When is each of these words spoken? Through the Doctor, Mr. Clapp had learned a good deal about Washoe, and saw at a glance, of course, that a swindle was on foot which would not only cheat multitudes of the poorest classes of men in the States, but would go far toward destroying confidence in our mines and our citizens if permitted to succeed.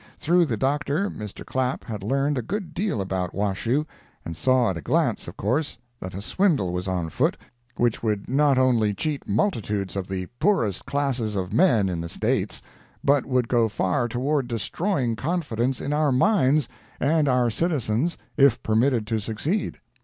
Through 0.17 0.45
the 0.45 0.57
Doctor, 0.57 1.11
Mr. 1.11 1.45
Clapp 1.45 1.83
had 1.83 2.01
learned 2.01 2.35
a 2.35 2.41
good 2.41 2.73
deal 2.73 3.01
about 3.01 3.35
Washoe, 3.35 3.85
and 4.25 4.35
saw 4.35 4.71
at 4.71 4.77
a 4.77 4.81
glance, 4.81 5.27
of 5.27 5.37
course, 5.37 5.77
that 5.99 6.15
a 6.15 6.23
swindle 6.23 6.73
was 6.73 6.87
on 6.87 7.11
foot 7.11 7.37
which 7.77 8.01
would 8.01 8.27
not 8.27 8.57
only 8.57 8.95
cheat 8.95 9.29
multitudes 9.29 9.95
of 9.95 10.07
the 10.07 10.25
poorest 10.39 10.87
classes 10.87 11.35
of 11.35 11.53
men 11.53 11.87
in 11.87 12.01
the 12.01 12.09
States, 12.09 12.63
but 13.03 13.27
would 13.27 13.47
go 13.47 13.69
far 13.69 14.07
toward 14.07 14.47
destroying 14.47 15.15
confidence 15.15 15.79
in 15.79 15.93
our 15.93 16.11
mines 16.11 16.67
and 16.99 17.27
our 17.27 17.51
citizens 17.51 18.17
if 18.37 18.63
permitted 18.63 19.05
to 19.05 19.19
succeed. 19.19 19.77